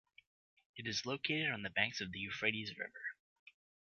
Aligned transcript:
It 0.77 0.87
is 0.87 1.05
located 1.05 1.51
on 1.51 1.61
the 1.61 1.69
banks 1.69 2.01
of 2.01 2.11
the 2.11 2.17
Euphrates 2.17 2.75
River. 2.75 3.13